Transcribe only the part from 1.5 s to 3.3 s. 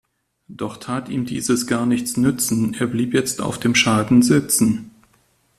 gar nichts nützen, er bleibt